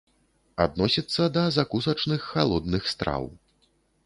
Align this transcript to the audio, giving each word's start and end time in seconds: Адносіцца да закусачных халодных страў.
Адносіцца 0.65 1.27
да 1.35 1.43
закусачных 1.57 2.27
халодных 2.31 2.83
страў. 2.95 3.23